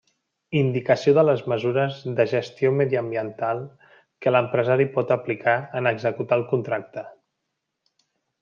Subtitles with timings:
[0.59, 3.61] Indicació de les mesures de gestió mediambiental
[4.25, 7.05] que l'empresari pot aplicar en executar el contracte.